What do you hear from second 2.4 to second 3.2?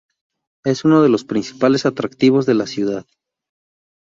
de la ciudad.